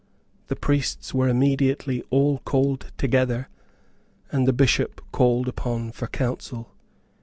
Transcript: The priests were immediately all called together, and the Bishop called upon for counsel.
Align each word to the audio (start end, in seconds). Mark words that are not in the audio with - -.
The 0.47 0.55
priests 0.55 1.13
were 1.13 1.29
immediately 1.29 2.01
all 2.09 2.39
called 2.39 2.91
together, 2.97 3.49
and 4.31 4.47
the 4.47 4.51
Bishop 4.51 4.99
called 5.11 5.47
upon 5.47 5.91
for 5.91 6.07
counsel. 6.07 6.73